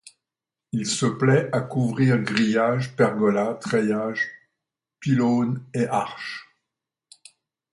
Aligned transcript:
Il 0.71 0.87
se 0.87 1.05
plaît 1.05 1.47
à 1.53 1.59
couvrir 1.61 2.17
grillages, 2.17 2.95
pergolas, 2.95 3.53
treillages, 3.53 4.31
pylônes 4.99 5.63
et 5.75 5.85
arches. 5.85 6.49